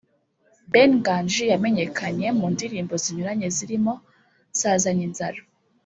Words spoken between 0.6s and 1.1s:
Ben